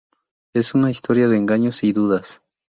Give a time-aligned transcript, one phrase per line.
[0.55, 2.41] Es una historia de engaños y dudas.